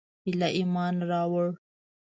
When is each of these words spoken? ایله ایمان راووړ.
ایله 0.27 0.49
ایمان 0.57 0.95
راووړ. 1.09 1.47